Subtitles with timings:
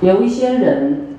[0.00, 1.16] 有一些人，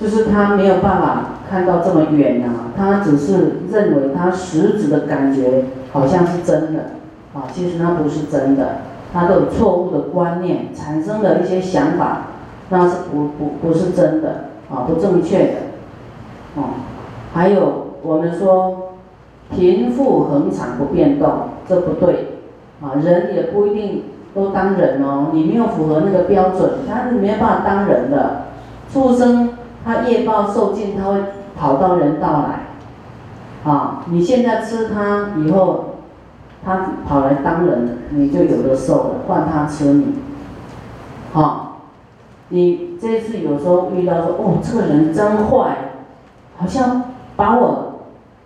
[0.00, 6.92] 就是他没有办法看到这么远啊，他只是认为他实质的感觉好像是真的，
[7.34, 8.78] 啊，其实那不是真的，
[9.12, 12.28] 他都有错误的观念，产生了一些想法，
[12.70, 15.52] 那是不不不是真的，啊，不正确的，
[16.56, 16.62] 哦，
[17.34, 18.94] 还有我们说
[19.54, 21.28] 贫富恒常不变动，
[21.68, 22.38] 这不对，
[22.80, 24.04] 啊，人也不一定。
[24.34, 28.46] 都当人哦，你没有符合那个标准，他是没有办法当人的。
[28.92, 29.50] 畜生
[29.84, 31.20] 他业报受尽，他会
[31.56, 33.70] 跑到人道来。
[33.70, 35.96] 啊，你现在吃他，以后
[36.64, 40.14] 他跑来当人，你就有的受了，换他吃你。
[41.32, 41.82] 好，
[42.48, 45.76] 你这次有时候遇到说，哦，这个人真坏，
[46.56, 47.02] 好像
[47.36, 48.00] 把我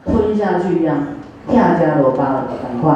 [0.05, 0.97] 吞下去一样，
[1.49, 2.93] 跳家罗巴了，赶快。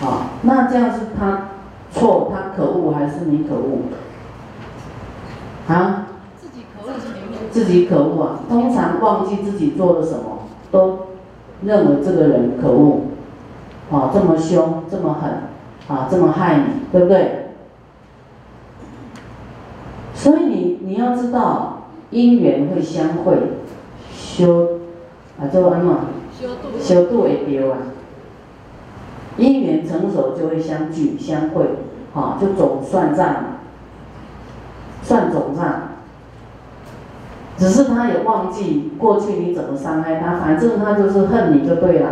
[0.00, 1.47] 好，那这样是他。
[1.90, 3.78] 错，他可恶还是你可恶？
[5.68, 6.06] 啊？
[6.40, 6.94] 自己可恶，
[7.50, 8.40] 自己可恶啊！
[8.48, 11.08] 通常忘记自己做了什么，都
[11.62, 13.00] 认为这个人可恶，
[13.90, 15.30] 啊，这么凶，这么狠，
[15.88, 17.48] 啊，这么害你，对不对？
[20.14, 23.36] 所以你你要知道，因缘会相会，
[24.12, 24.78] 修
[25.40, 26.06] 啊，做安嘛？
[26.38, 27.78] 修度，修度会丢啊。
[29.36, 31.64] 因缘成熟就会相聚相会，
[32.14, 33.36] 啊，就总算账，
[35.02, 35.64] 算总账。
[37.56, 42.10] 只是他也忘记过去你怎么伤害他，反正他就是恨你就对了。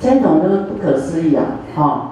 [0.00, 2.06] 这种就是不可思议啊，哈。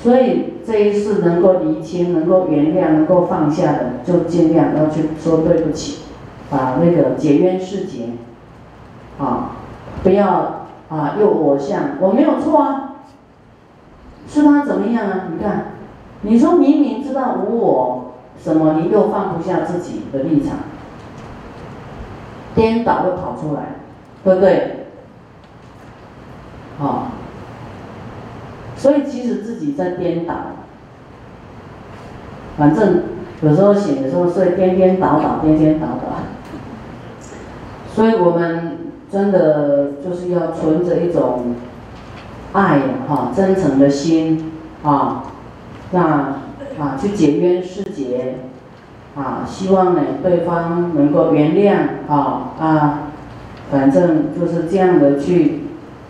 [0.00, 6.04] 所以这一世能够理清、能够原谅、能够放下的，就尽量要去说对不起，
[6.48, 8.10] 把那个解冤释结，
[9.18, 9.50] 啊，
[10.02, 12.94] 不要啊又我相，我没有错啊。
[14.28, 15.24] 是他怎么样啊？
[15.32, 15.72] 你看，
[16.22, 20.58] 你说明明知道无我，什么你又放不下自己的立场，
[22.54, 23.76] 颠倒又跑出来，
[24.24, 24.86] 对不对？
[26.78, 27.08] 好，
[28.76, 30.34] 所以其实自己在颠倒，
[32.56, 33.02] 反正
[33.42, 36.22] 有时候醒的时候是颠颠倒倒，颠颠倒倒，
[37.94, 41.54] 所以我们真的就是要存着一种。
[42.50, 45.22] 爱哈，真诚的心啊，
[45.90, 46.00] 那
[46.78, 48.36] 啊去解冤释结
[49.16, 53.00] 啊，希望呢对方能够原谅啊啊，
[53.70, 55.64] 反正就是这样的去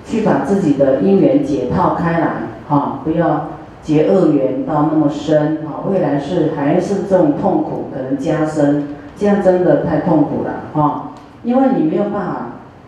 [0.05, 2.31] 去把自己的因缘解套开来
[2.69, 3.49] 哈，不要
[3.83, 11.13] 结恶缘到那么深啊，未来是还是这种痛苦可能加深，这样真的太痛苦了哈，
[11.43, 12.37] 因为你没有办法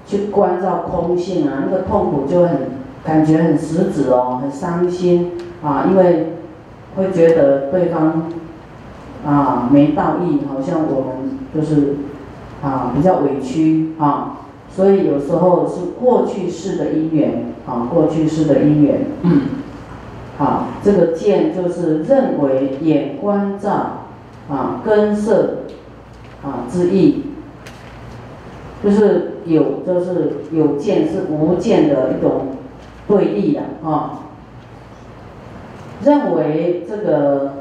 [0.07, 2.81] 去关照空性啊，那个痛苦就很。
[3.03, 5.33] 感觉很实质哦，很伤心
[5.65, 6.35] 啊，因为
[6.97, 8.31] 会觉得对方
[9.27, 11.97] 啊没道义，好像我们就是
[12.63, 19.07] 啊比较委屈啊，所以有时候是过去式的因缘啊，过去式的因缘。
[19.23, 19.43] 嗯，
[20.39, 24.07] 好，这个见就是认为眼观照
[24.49, 25.59] 啊根色
[26.43, 27.25] 啊之意，
[28.83, 32.47] 就是有就是有见是无见的一种。
[33.09, 34.21] 对立的啊，
[36.03, 37.53] 认为这个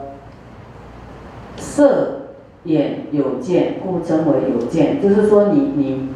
[1.58, 2.22] 色
[2.64, 5.02] 眼有见，故称为有见。
[5.02, 6.10] 就是说，你你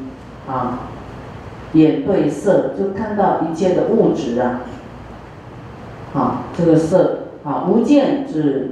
[0.48, 0.90] 啊，
[1.74, 4.62] 眼对色，就看到一切的物质啊，
[6.14, 8.72] 啊，这个色啊，无见指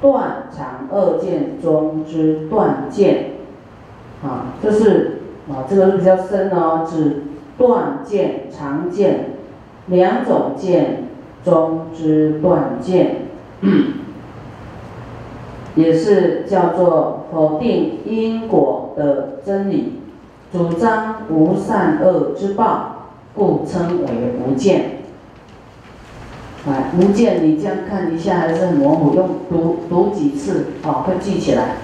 [0.00, 3.30] 断常二见中之断见
[4.24, 7.22] 啊，就是啊，这个是比较深哦，指
[7.56, 9.30] 断见常见。
[9.86, 11.08] 两种见
[11.44, 13.28] 中之断见，
[15.74, 19.94] 也是叫做否定因果的真理，
[20.52, 24.06] 主张无善恶之报，故称为
[24.44, 24.98] 无见。
[26.66, 31.76] 来，无见，你这样看一下还是很模糊，用读读几次哦，会记起来。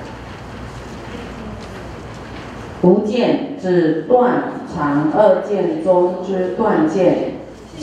[2.83, 7.28] 无见指断常二见中之断见。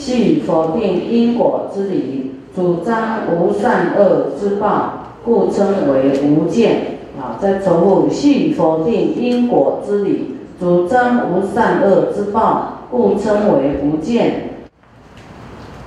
[0.06, 4.92] 系否定因果之理，主张无善恶之报，
[5.24, 6.98] 故称为无见。
[7.18, 14.50] 啊，再重复：系否定因果之理，主张无善恶之报，故称为无见。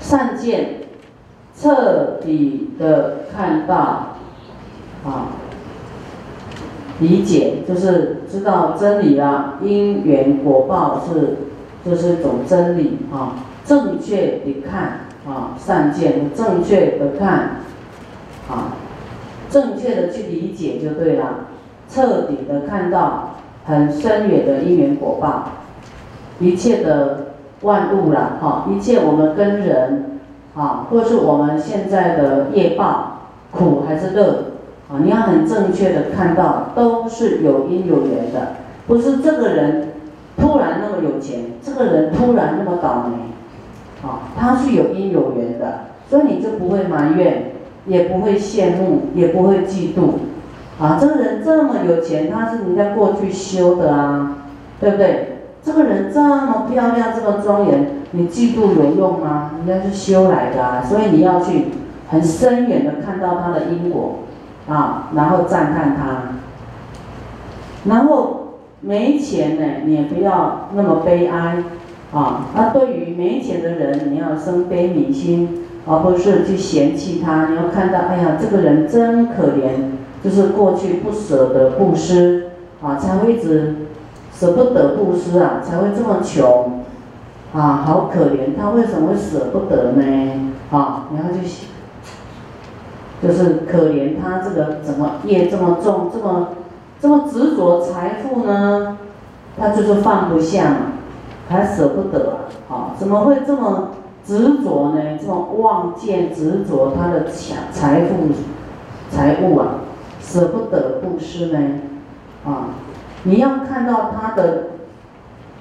[0.01, 0.81] 善见，
[1.57, 3.75] 彻底的看到，
[5.06, 5.27] 啊，
[7.00, 9.60] 理解就是知道真理了。
[9.62, 11.38] 因缘果报是，
[11.86, 13.45] 这是一种真理啊。
[13.69, 17.57] 正确的看啊，善见；正确的看
[18.50, 18.74] 啊，
[19.48, 21.45] 正确的去理解就对了，
[21.88, 23.36] 彻底的看到
[23.66, 25.51] 很深远的因缘果报，
[26.39, 30.19] 一切的万物啦，哈，一切我们跟人，
[30.56, 33.19] 啊，或是我们现在的业报，
[33.51, 34.45] 苦还是乐，
[34.92, 38.54] 啊，你要很正确的看到，都是有因有缘的，
[38.88, 39.89] 不是这个人
[40.38, 43.29] 突然那么有钱，这个人突然那么倒霉，
[44.04, 47.51] 啊，他是有因有缘的，所以你就不会埋怨。
[47.86, 50.19] 也不会羡慕，也不会嫉妒，
[50.80, 54.36] 啊，这个人这么有钱，他是人家过去修的啊，
[54.80, 55.40] 对不对？
[55.63, 59.51] 这个人这么漂亮，这么庄严，你嫉妒有用吗？
[59.66, 61.68] 人家是修来的啊，所以你要去
[62.10, 64.19] 很深远的看到他的因果，
[64.68, 66.36] 啊，然后赞叹他，
[67.90, 71.63] 然后没钱呢，你也不要那么悲哀，
[72.14, 75.66] 啊，那对于没钱的人，你要生悲悯心。
[75.88, 79.72] 而不是去嫌弃他，你要看到，哎呀，这个人真可怜，
[80.24, 82.50] 就是过去不舍得布施，
[82.84, 83.88] 啊，才会一直
[84.32, 86.84] 舍不得布施啊，才会这么穷，
[87.54, 90.52] 啊，好可怜，他为什么会舍不得呢？
[90.70, 91.40] 啊，然后就，
[93.28, 96.50] 就是可怜他这个怎么业这么重，这么
[97.02, 98.98] 这么执着财富呢？
[99.58, 100.78] 他就是放不下嘛，
[101.50, 103.90] 还舍不得啊，啊怎么会这么？
[104.25, 108.28] 执着呢，这种妄见执着他的财财富、
[109.10, 109.80] 财物啊，
[110.22, 111.60] 舍不得布施呢，
[112.46, 112.68] 啊，
[113.24, 114.66] 你要看到他的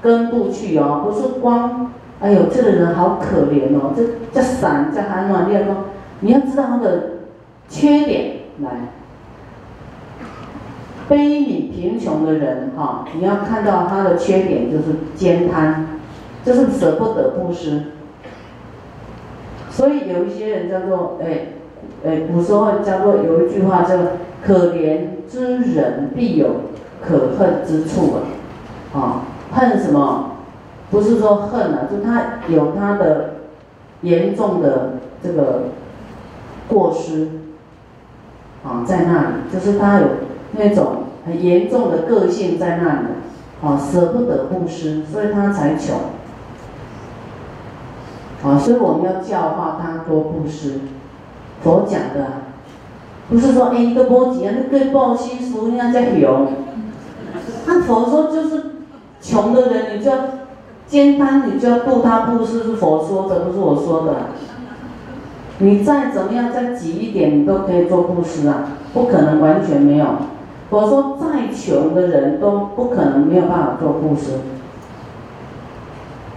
[0.02, 4.02] 根部去哦，不是光，哎呦，这个人好可怜哦，这
[4.34, 5.74] 这散这寒暖烈风，
[6.20, 7.02] 你要知道他的
[7.70, 8.70] 缺点来，
[11.08, 14.84] 悲悯贫穷的人哈，你要看到他的缺点就是
[15.14, 15.86] 兼贪，
[16.44, 17.82] 就是舍不得布施。
[19.70, 21.46] 所以有一些人叫做，哎，
[22.04, 23.94] 哎，古时候叫做有一句话叫
[24.44, 26.48] “可怜之人必有
[27.00, 28.16] 可恨之处”
[28.92, 29.22] 啊，啊，
[29.52, 30.32] 恨什么？
[30.90, 33.34] 不是说恨啊，就他有他的
[34.02, 35.64] 严重的这个
[36.66, 37.28] 过失
[38.64, 40.06] 啊，在那里，就是他有
[40.58, 43.06] 那种很严重的个性在那里，
[43.62, 45.96] 哦，舍不得布施，所以他才穷。
[48.42, 50.80] 哦，所以我们要教化他多布施。
[51.62, 52.26] 佛讲的，
[53.28, 56.48] 不是说哎一个波及啊，那个报心书那样在穷。
[57.66, 58.76] 那佛说就是
[59.20, 60.16] 穷的人，你就要
[60.86, 64.14] 兼贪，你就要度他布施，是佛说的，不是我说的。
[65.58, 70.06] 你再怎么样再挤一点，你都可以做布施啊，不可能完全没有。
[70.70, 74.32] 我说再穷的人都不可能没有办法做布施。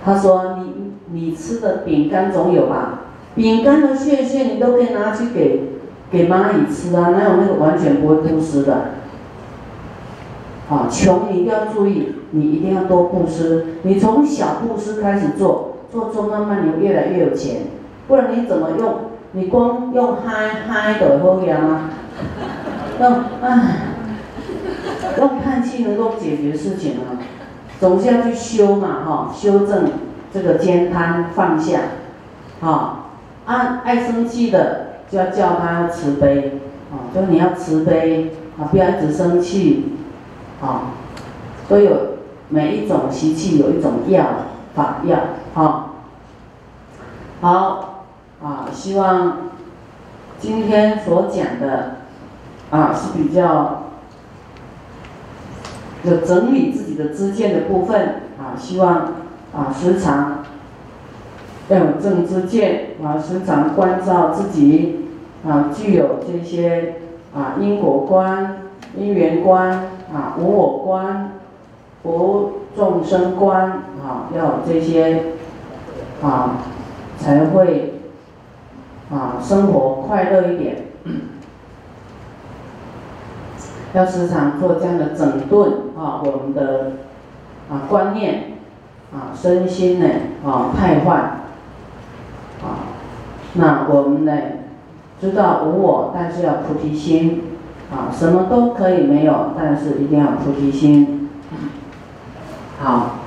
[0.04, 0.82] 他说你。
[1.14, 3.02] 你吃的饼干总有吧？
[3.36, 5.74] 饼干的屑屑你都可以拿去给
[6.10, 8.74] 给蚂蚁吃啊，哪有那个完全不会布施的？
[10.70, 13.76] 啊，穷你一定要注意，你一定要多布施。
[13.82, 17.64] 你从小布施开始做，做做慢慢你越来越有钱。
[18.08, 18.94] 不然你怎么用？
[19.34, 21.90] 你光用嗨嗨的好呀吗？
[23.02, 23.12] 用
[23.42, 23.91] 唉，
[25.52, 27.20] 叹气能够解决事情吗？
[27.78, 29.90] 总是要去修嘛，哈，修正。
[30.34, 31.82] 这个兼贪放下，
[32.62, 33.08] 啊，
[33.46, 39.98] 爱爱生气的就要叫他慈悲，啊，就你要慈悲，啊，不要一直生气，
[40.62, 40.94] 啊，
[41.68, 41.92] 都有
[42.48, 44.26] 每一种习气有一种药
[44.74, 45.20] 法药，
[45.54, 45.88] 啊，
[47.42, 48.06] 好，
[48.42, 49.50] 啊，希望
[50.40, 51.96] 今天所讲的，
[52.70, 53.81] 啊，是比较
[56.04, 59.14] 有整理自己的知见的部分，啊，希望。
[59.54, 60.46] 啊，时常
[61.68, 65.10] 要有正知见啊，时常关照自己
[65.46, 66.96] 啊，具有这些
[67.36, 68.62] 啊因果观、
[68.96, 71.32] 因缘观啊、无我观、
[72.04, 75.22] 无众生观啊，要有这些
[76.24, 76.60] 啊，
[77.20, 77.96] 才会
[79.12, 80.78] 啊生活快乐一点。
[83.94, 86.94] 要时常做这样的整顿啊，我们的
[87.70, 88.48] 啊观念。
[89.14, 90.08] 啊，身心呢
[90.46, 91.16] 啊太坏，
[92.64, 92.96] 啊，
[93.56, 94.32] 那我们呢
[95.20, 97.44] 知道无我，但是要菩提心，
[97.92, 101.30] 啊，什么都可以没有，但是一定要菩提心。
[102.80, 103.18] 好，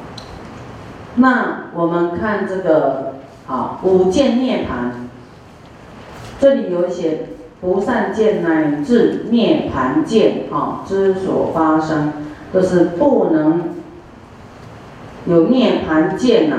[1.17, 3.17] 那我们看这个
[3.47, 5.07] 啊五见涅盘，
[6.41, 7.27] 这里有写
[7.65, 12.13] 不善见乃至涅盘见啊之所发生，
[12.53, 13.63] 就是不能。
[15.27, 16.57] 有涅盘见呐，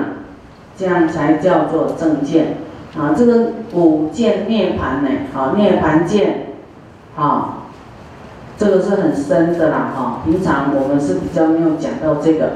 [0.75, 2.57] 这样才叫做正见
[2.97, 3.13] 啊。
[3.15, 6.47] 这个五见涅盘呢，啊，涅盘见
[7.15, 7.67] 啊，
[8.57, 12.49] 这个是很深的啦，哈，平常我们是比较没有讲到这个，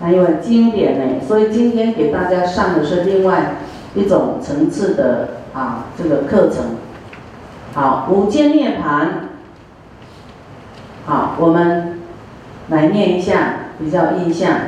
[0.00, 3.56] 那因为经典呢，所以今天给大家上的是另外
[3.96, 6.76] 一种层次的啊这个课程。
[7.78, 9.28] 好，五见涅盘，
[11.06, 12.00] 好，我们
[12.70, 14.62] 来念一下，比较印象。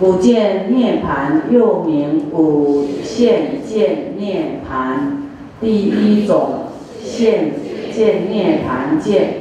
[0.00, 5.24] 五见涅盘又名五现见涅盘，
[5.60, 6.68] 第一种
[7.04, 7.52] 现
[7.92, 9.40] 见涅盘见，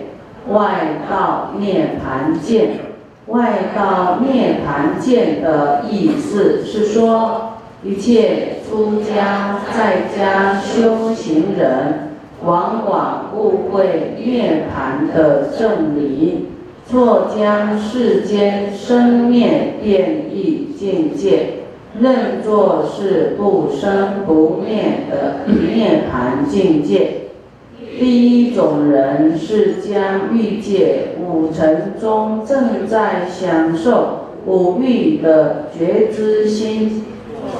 [0.50, 2.72] 外道涅盘见。
[3.28, 12.07] 外道涅盘见的意思是说，一切出家在家修行人，
[12.46, 16.48] 往往误会涅盘的正理。
[16.90, 21.50] 错将世间生灭变异境界
[22.00, 27.24] 认作是不生不灭的涅槃境界。
[28.00, 37.04] 第一种人是将欲界五尘中正在享受五欲的觉知心，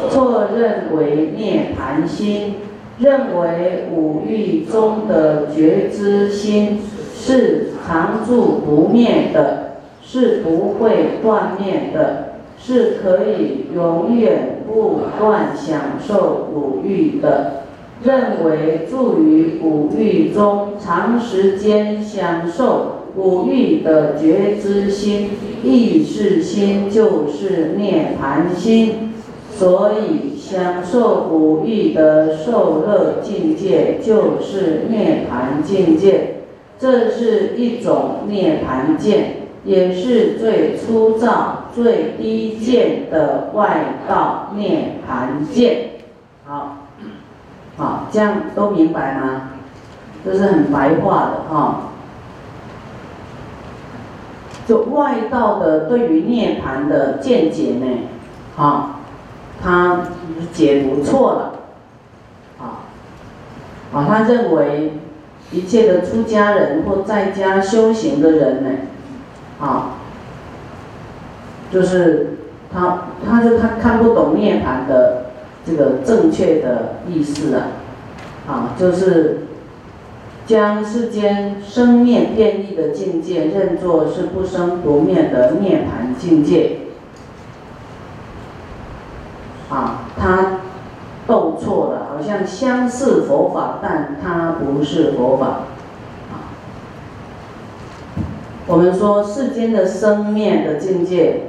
[0.10, 2.54] 错认为涅槃心，
[3.00, 6.80] 认为五欲中的觉知心。
[7.20, 17.64] 是常住不灭的，是不会断灭的，是可以永远不断享受五欲的。
[18.02, 25.32] 认为住于五欲中，长时间享受五欲的觉知心、
[25.64, 29.12] 意识心，就是涅盘心。
[29.52, 36.36] 所以，享受五欲的受乐境界，就是涅盘境界。
[36.80, 45.90] 这是一种涅盘见，也是最粗糙、最低贱的外道涅盘见。
[46.46, 46.78] 好，
[47.76, 49.50] 好，这样都明白吗？
[50.24, 51.82] 这是很白话的哈。
[54.66, 57.86] 就外道的对于涅盘的见解呢，
[58.56, 58.97] 好，
[59.62, 60.08] 他
[60.54, 61.54] 解读错了，
[62.60, 62.88] 啊，
[63.94, 64.94] 啊，他认为。
[65.50, 68.70] 一切的出家人或在家修行的人呢，
[69.62, 69.96] 啊，
[71.72, 75.28] 就是他，他就他看不懂涅槃的
[75.66, 77.68] 这个正确的意思啊，
[78.46, 79.48] 啊，就是
[80.46, 86.80] 将世间生灭变异的境界认作是不生不灭的涅槃境界，
[89.70, 90.60] 啊，他。
[91.28, 95.46] 斗错了，好像相似佛法，但他不是佛法。
[96.32, 96.56] 啊，
[98.66, 101.48] 我们说世间的生灭的境界，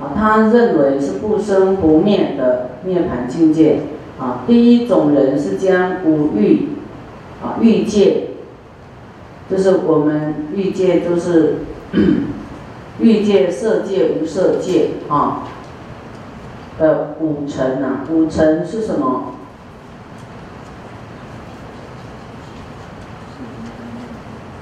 [0.00, 3.80] 啊，他认为是不生不灭的涅槃境界。
[4.18, 6.68] 啊，第一种人是将五欲，
[7.42, 8.28] 啊，欲界，
[9.50, 11.56] 就是我们欲界，就是
[13.00, 15.42] 欲界、色界、无色界，啊。
[16.80, 19.34] 的五尘呐，五尘是什么？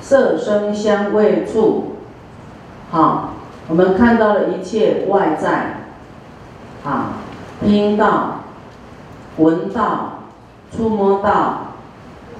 [0.02, 1.92] 色、声、香、味、触，
[2.90, 3.34] 好，
[3.68, 5.84] 我们看到了一切外在，
[6.84, 7.18] 啊，
[7.64, 8.40] 听到、
[9.36, 10.24] 闻到、
[10.74, 11.74] 触摸到，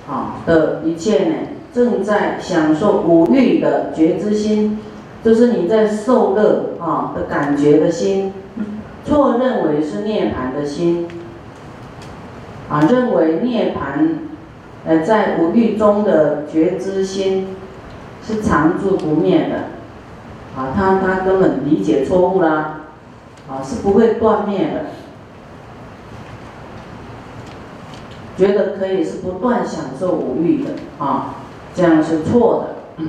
[0.06, 1.35] 好的一切呢，
[1.73, 4.80] 正在享受五欲的觉知心，
[5.23, 8.32] 就是你在受乐啊的感觉的心。
[9.09, 11.09] 错认为是涅槃的心，
[12.69, 14.17] 啊，认为涅槃，
[14.85, 17.57] 呃，在无欲中的觉知心
[18.23, 22.81] 是常住不灭的，啊，他他根本理解错误啦，
[23.49, 24.85] 啊，是不会断灭的，
[28.37, 31.37] 觉得可以是不断享受无欲的，啊，
[31.75, 33.05] 这样是错的。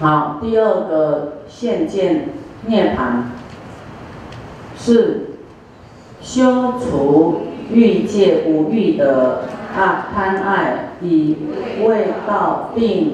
[0.00, 2.41] 好，第二个现见。
[2.66, 3.24] 涅槃
[4.78, 5.30] 是
[6.20, 7.40] 消除
[7.72, 9.42] 欲界五欲的
[9.76, 11.36] 啊贪爱，以
[11.82, 13.12] 味道定、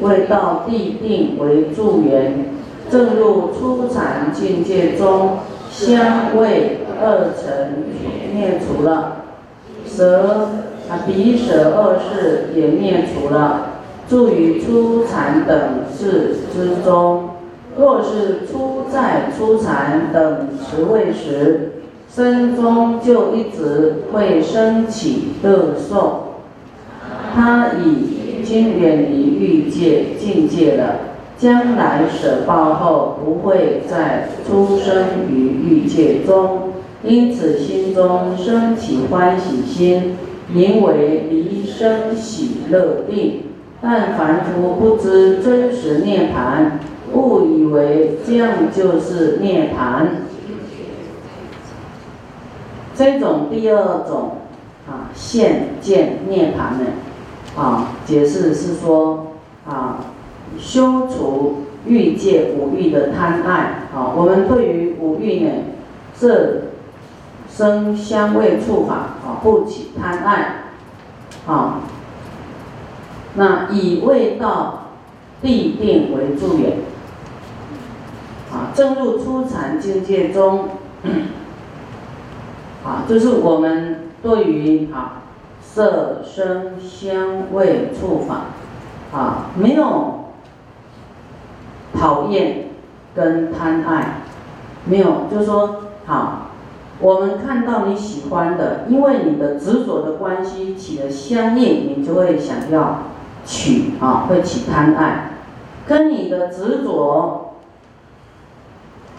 [0.00, 2.46] 味道地定为助缘，
[2.90, 5.38] 正入初禅境界中，
[5.70, 7.84] 香味二尘
[8.34, 9.24] 灭除了，
[9.86, 10.50] 舌
[10.90, 13.70] 啊鼻舌二事也灭除了，
[14.08, 17.30] 住于初禅等事之中。
[17.76, 21.72] 若是初在初禅等持位时，
[22.08, 26.34] 身中就一直会升起乐受，
[27.34, 31.00] 他已经远离欲界境界了，
[31.36, 40.16] 将来舍报后不会再出生于欲界中，因此心中升起欢喜心，
[40.46, 43.40] 名为离生喜乐定。
[43.82, 46.78] 但凡夫不知真实涅槃，
[47.12, 50.06] 误以为这样就是涅槃。
[52.96, 54.38] 这种第二种
[54.88, 56.86] 啊现见涅槃呢，
[57.56, 59.32] 啊解释是说
[59.66, 59.98] 啊
[60.58, 65.50] 修除欲界五欲的贪爱啊，我们对于五欲呢，
[66.14, 66.62] 色、
[67.50, 70.64] 声、香味、触法啊不起贪爱
[71.46, 71.80] 啊，
[73.34, 74.90] 那以味道
[75.42, 76.78] 必定为助缘，
[78.74, 80.68] 正入初禅境界中。
[82.84, 85.22] 啊，就是我们对于啊
[85.62, 88.48] 色声香味触法
[89.10, 90.26] 啊没有
[91.98, 92.66] 讨厌
[93.14, 94.20] 跟贪爱，
[94.84, 96.48] 没有，就是说好，
[97.00, 103.04] 我们看到你喜欢的，因为你的执着的关系起了相应，你就会想要
[103.46, 105.30] 取啊，会起贪爱，
[105.86, 107.43] 跟你的执着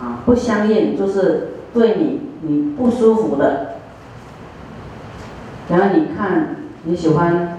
[0.05, 2.21] 啊不相应，就是对你。
[2.47, 3.77] 你不舒服的，
[5.67, 7.57] 然后你看你喜欢，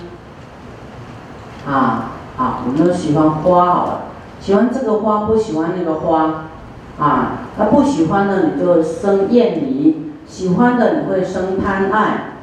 [1.67, 4.00] 啊啊，我们都喜欢花好了，
[4.38, 6.45] 喜欢这个花不喜欢那个花，
[7.00, 12.35] 啊，他不喜欢的你就生厌离，喜欢的你会生贪爱，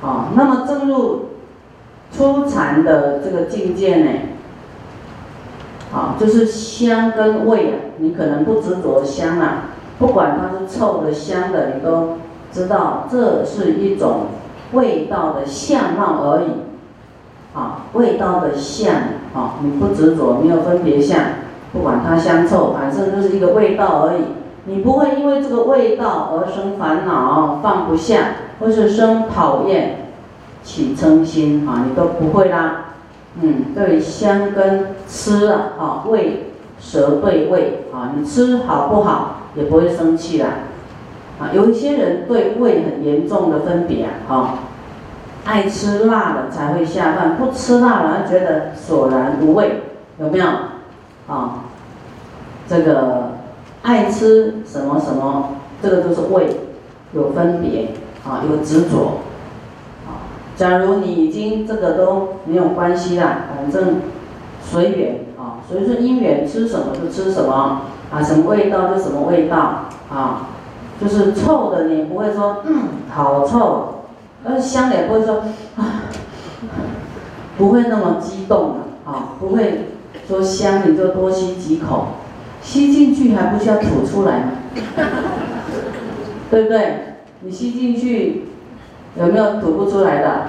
[0.00, 1.30] 啊，那么正入
[2.16, 4.10] 初禅的这个境界呢，
[5.92, 9.64] 啊，就是香跟味啊，你可能不执着香啊。
[9.98, 12.16] 不管它是臭的、香的，你都
[12.50, 14.26] 知道这是一种
[14.72, 18.94] 味道的相貌而已，啊，味道的相，
[19.34, 21.20] 啊，你不执着，没有分别相，
[21.72, 24.22] 不管它香臭，反正就是一个味道而已。
[24.64, 30.08] 你不会因为这个味道而生烦恼、放不下，或是生讨厌、
[30.64, 32.86] 起嗔心，啊，你都不会啦。
[33.40, 39.38] 嗯，对香跟吃啊，啊，胃舌对胃，啊，你吃好不好？
[39.54, 40.48] 也不会生气啦，
[41.38, 44.54] 啊，有一些人对胃很严重的分别啊，哈，
[45.44, 49.82] 爱吃辣的才会下饭，不吃辣的觉得索然无味，
[50.18, 50.46] 有没有？
[51.28, 51.64] 啊，
[52.66, 53.32] 这个
[53.82, 56.56] 爱吃什么什么，这个都是胃
[57.12, 57.90] 有分别
[58.26, 59.20] 啊，有执着
[60.06, 60.32] 啊。
[60.56, 63.96] 假如你已经这个都没有关系啦，反正
[64.62, 67.82] 随缘啊，随顺因缘，吃什么就吃什么。
[68.12, 70.48] 啊，什么味道就什么味道啊，
[71.00, 74.04] 就是臭的，你不会说嗯好臭，
[74.44, 75.36] 而香的也不会说
[75.76, 76.04] 啊，
[77.56, 79.86] 不会那么激动的啊，不会
[80.28, 82.08] 说香你就多吸几口，
[82.60, 84.50] 吸进去还不需要吐出来吗？
[86.50, 87.14] 对不对？
[87.40, 88.44] 你吸进去
[89.18, 90.42] 有没有吐不出来的？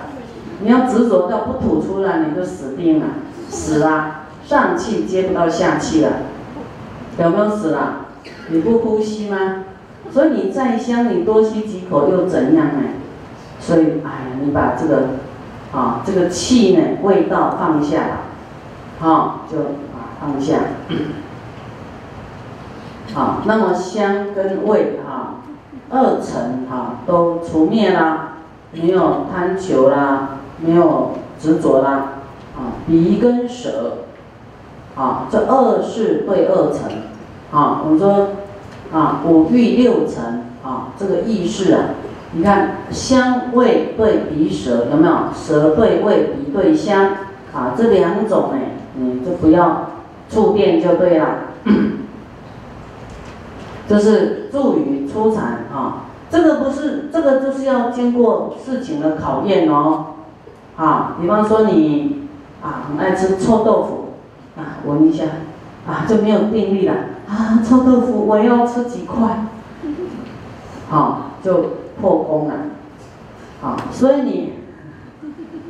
[0.61, 3.05] 你要执着到不吐出来，你就死定了，
[3.53, 6.11] 死了，上气接不到下气了。
[7.19, 8.07] 有没有死了？
[8.49, 9.65] 你不呼吸吗？
[10.11, 12.81] 所以你再香，你多吸几口又怎样呢？
[13.59, 15.09] 所以，哎呀，你把这个，
[15.71, 18.17] 啊，这个气呢，味道放下了，
[18.99, 20.55] 好，就啊放下。
[23.13, 25.35] 好，那么香跟味哈，
[25.89, 28.33] 二层哈都除灭啦，
[28.73, 32.13] 没有贪求啦，没有执着啦，
[32.55, 33.97] 啊，鼻跟舌。
[34.95, 36.87] 啊，这二是对二层，
[37.51, 38.27] 啊，我们说，
[38.91, 41.85] 啊，五欲六层，啊，这个意识啊，
[42.33, 45.13] 你看香味对鼻舌有没有？
[45.33, 47.09] 舌对味，鼻对香，
[47.55, 48.59] 啊，这两种呢，
[48.95, 49.89] 你就不要
[50.29, 51.37] 触电就对了，
[53.87, 60.05] 这是助于出禅啊，这个不是，这个就是要经过事情的考验哦，
[60.77, 62.22] 啊，比方说你
[62.63, 63.99] 啊很爱吃臭豆腐。
[64.55, 65.23] 啊，闻一下，
[65.87, 66.93] 啊，就没有定力了。
[67.27, 69.45] 啊，臭豆腐，我要吃几块，
[70.89, 72.53] 好，就破功了。
[73.59, 74.53] 好，所以你，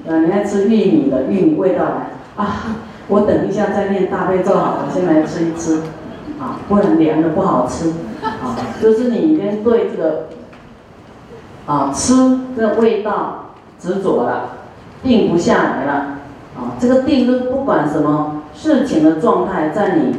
[0.05, 1.95] 呃，你爱吃玉米的，玉米味道的，
[2.35, 2.75] 啊，
[3.07, 5.77] 我等一下再念大悲咒好了，先来吃一吃，
[6.37, 7.87] 啊，不然凉的不好吃。
[8.21, 8.51] 啊，
[8.81, 10.27] 就是你已经对这个，
[11.67, 14.49] 啊，吃这味道执着了，
[15.01, 16.12] 定不下来了。
[16.55, 18.39] 啊，这个定就不管什么。
[18.55, 20.15] 事情的状态在你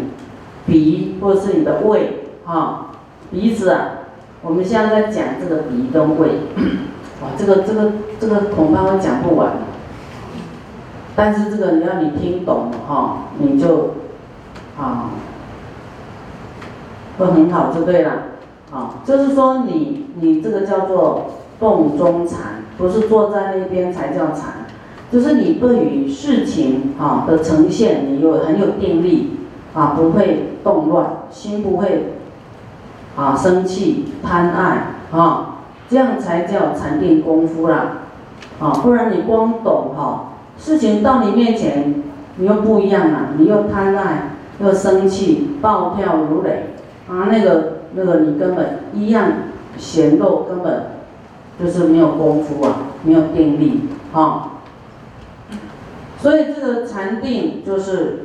[0.67, 2.87] 鼻或者是你的胃啊，
[3.31, 3.91] 鼻子啊，
[4.43, 6.41] 我们现在在讲这个鼻跟胃，
[7.23, 9.53] 哇，这个这个这个恐怕会讲不完。
[11.15, 13.95] 但是这个你要你听懂了哈，你就
[14.77, 15.11] 啊
[17.17, 18.11] 会很好就对了，
[18.73, 24.64] 啊，就是说你你这个叫做动中禅不是坐在那边才叫禅，
[25.15, 29.37] 就是你对于事情啊的呈现，你有很有定力
[29.73, 32.15] 啊，不会动乱，心不会
[33.15, 37.99] 啊生气、贪爱啊，这样才叫禅定功夫啦，
[38.59, 42.03] 啊，不然你光懂哈，事情到你面前，
[42.39, 46.75] 你又不一样了，你又贪爱，又生气，暴跳如雷
[47.09, 49.27] 啊，那个那个你根本一样
[49.77, 50.87] 显露根本。
[51.57, 54.54] 就是没有功夫啊，没有定力啊，
[56.25, 58.25] 所以这个禅定就是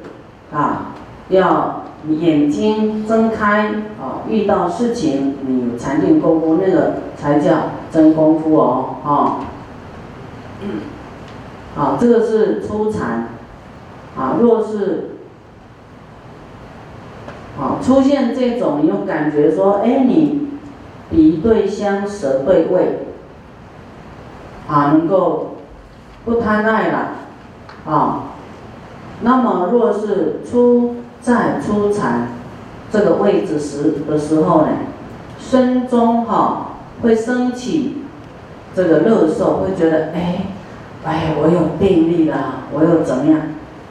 [0.54, 0.96] 啊，
[1.28, 3.66] 要眼睛睁开
[4.02, 9.12] 啊，遇到事情你禅定功夫那个才叫真功夫哦，啊，
[11.76, 13.28] 好，这个是初禅
[14.18, 15.10] 啊，若是
[17.60, 20.48] 啊出现这种，你又感觉说，哎，你
[21.12, 23.08] 鼻对香，舌对味。
[24.70, 25.58] 啊，能够
[26.24, 27.10] 不贪爱了，
[27.90, 28.24] 啊，
[29.22, 32.30] 那么若是出在出禅
[32.92, 34.68] 这个位置时的时候呢，
[35.40, 36.68] 身中哈
[37.02, 38.04] 会升起
[38.76, 40.46] 这个乐受，会觉得哎，
[41.04, 43.42] 哎，我有定力了，我又怎么样？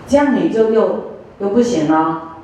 [0.07, 2.37] 这样你就又又不行了，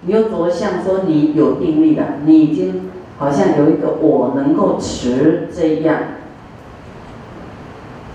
[0.00, 5.98] 你又着相说你有定力了，你已经好像有一个我能够持这样。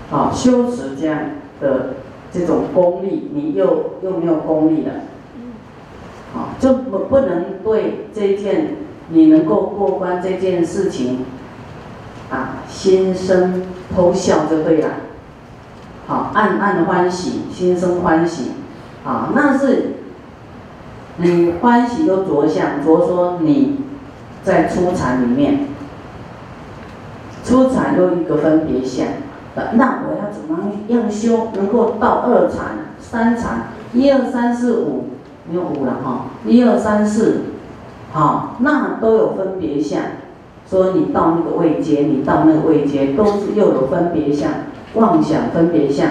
[0.09, 1.19] 好，修持这样
[1.61, 1.93] 的
[2.31, 4.91] 这种功利，你又又没有功利了，
[6.33, 8.75] 好，就不不能对这件
[9.09, 11.25] 你能够过关这件事情，
[12.29, 13.63] 啊，心生
[13.95, 14.89] 偷笑就对了，
[16.05, 18.51] 好，暗暗欢喜，心生欢喜，
[19.05, 19.93] 啊，那是
[21.17, 23.79] 你欢喜又着相，着说你
[24.43, 25.67] 在初禅里面，
[27.43, 29.07] 初禅又一个分别相。
[29.73, 35.05] 那我要怎么样修，能够到二禅、三禅，一二三四五，
[35.49, 37.41] 没有五了哈，一二三四，
[38.11, 40.01] 好，那都有分别相。
[40.69, 44.51] 说你到那个位阶，你到那个位阶，都是又有分别相，
[44.95, 46.07] 妄想分别相，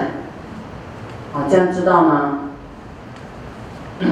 [1.33, 2.41] 好，这样知道吗？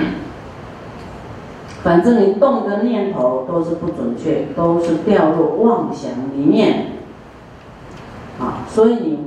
[1.82, 6.93] 反正你动的念头都是不准确，都是掉入妄想里面。
[8.74, 9.18] 所以你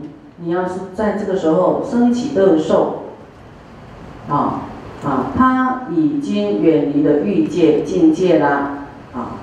[0.44, 3.04] 你要是在这个时候升起乐受，
[4.28, 4.64] 啊
[5.06, 9.40] 啊，他已经远离了欲界境界啦，啊，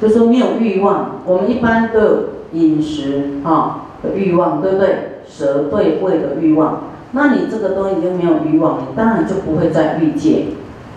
[0.00, 1.16] 就说没有欲望。
[1.26, 2.18] 我们一般都有
[2.52, 5.22] 饮食啊的欲望，对不对？
[5.26, 10.44] 舌对味的欲望，那你这个都已经没有欲望，你当然就不会在欲界。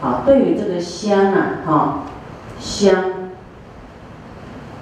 [0.03, 2.03] 啊，对于这个香啊，哈，
[2.59, 3.03] 香，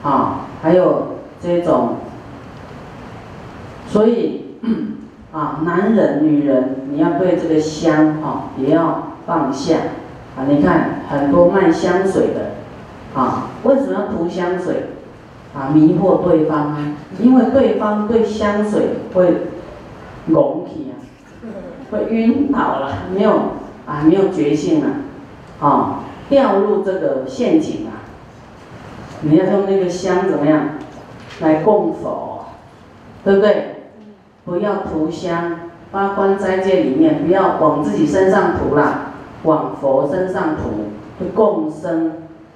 [0.04, 2.00] 啊，还有这种。
[3.96, 4.42] 所以，
[5.32, 9.78] 啊，男人、女人，你要对这个香哈，也要放下
[10.36, 10.44] 啊！
[10.50, 12.52] 你看很多卖香水的，
[13.18, 14.88] 啊，为什么要涂香水？
[15.54, 16.78] 啊，迷惑对方啊！
[17.22, 18.82] 因为对方对香水
[19.14, 19.48] 会
[20.26, 21.00] 浓起啊，
[21.90, 23.32] 会晕倒了，没有
[23.86, 24.88] 啊，没有觉性了，
[25.62, 28.04] 啊，掉入这个陷阱啊！
[29.22, 30.72] 你要用那个香怎么样
[31.40, 32.48] 来供佛，
[33.24, 33.72] 对不对？
[34.46, 35.60] 不要涂香，
[35.92, 42.12] 八关斋戒里面不要往自己身上涂啦，往佛身上涂，会共生，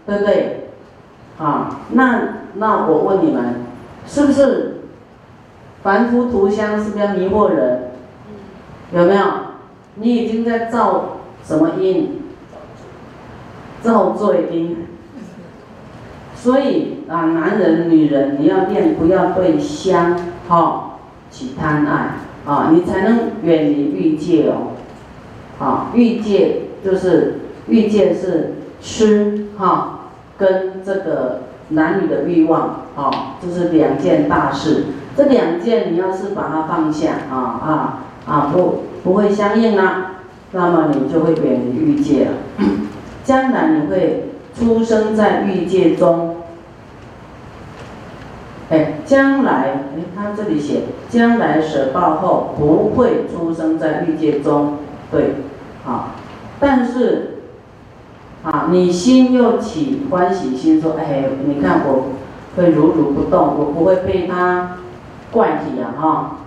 [0.06, 0.69] 对不对？
[1.39, 2.21] 啊，那
[2.56, 3.56] 那我问你们，
[4.06, 4.82] 是不是
[5.82, 7.91] 凡夫涂香是不是要迷惑人？
[8.93, 9.23] 有没有？
[9.95, 12.21] 你已经在造什么因？
[13.82, 14.86] 造罪因。
[16.36, 20.15] 所以啊，男人、女人，你要练，不要对香，
[20.47, 20.88] 哈。
[21.31, 22.15] 起贪爱
[22.45, 24.73] 啊，你才能远离欲界哦。
[25.59, 34.85] 啊，欲界就是欲界是吃哈，跟这个男女的欲望啊，就是两件大事。
[35.17, 40.21] 这两件你要是把它放下啊啊啊，不不会相应啊，
[40.53, 42.31] 那么你就会远离欲界了。
[43.23, 46.37] 将来你会出生在欲界中。
[48.69, 54.77] 哎，将来，哎，他这里写，将来舍报后不会出生在欲界中，
[55.12, 55.38] 对，
[55.88, 56.13] 啊，
[56.60, 57.39] 但是，
[58.43, 62.10] 啊，你心又起欢喜心，说，哎，你看我
[62.55, 64.77] 会如如不动，我不会被他
[65.32, 66.38] 怪体啊，哈，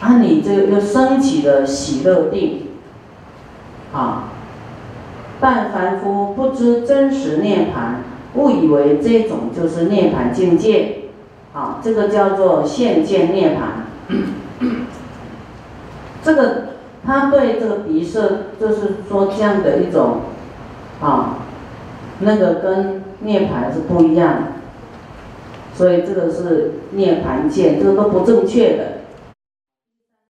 [0.00, 2.66] 啊，你这又升起了喜乐定，
[3.94, 4.24] 啊，
[5.40, 8.02] 但凡夫不知真实涅盘，
[8.34, 11.00] 误以为这种就是涅盘境界。
[11.54, 14.16] 啊，这个叫做现见涅槃，
[16.20, 16.62] 这个
[17.06, 20.22] 他对这个鼻色，就是说这样的一种
[21.00, 21.38] 啊，
[22.18, 24.42] 那个跟涅盘是不一样的，
[25.74, 28.84] 所以这个是涅槃见，这个都不正确的。